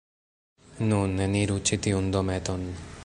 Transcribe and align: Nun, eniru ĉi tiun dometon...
Nun, 0.93 1.13
eniru 1.27 1.59
ĉi 1.71 1.79
tiun 1.85 2.09
dometon... 2.17 2.67